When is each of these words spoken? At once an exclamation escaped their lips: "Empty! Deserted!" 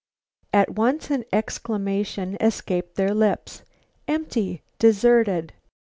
At 0.51 0.71
once 0.71 1.11
an 1.11 1.25
exclamation 1.31 2.35
escaped 2.41 2.95
their 2.95 3.13
lips: 3.13 3.61
"Empty! 4.07 4.63
Deserted!" 4.79 5.53